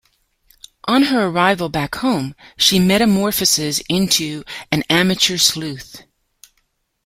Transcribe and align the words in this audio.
On 0.85 1.03
her 1.03 1.27
arrival 1.27 1.69
back 1.69 1.93
home, 1.93 2.33
she 2.57 2.79
metamorphoses 2.79 3.83
into 3.87 4.43
an 4.71 4.81
amateur 4.89 5.37
sleuth. 5.37 6.01